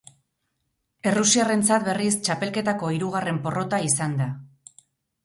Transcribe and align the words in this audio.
Errusiarrentzat, 1.11 1.85
berriz, 1.87 2.13
txapelketako 2.29 2.89
hirugarren 2.97 3.39
porrota 3.45 3.81
izan 3.89 4.17
da. 4.23 4.31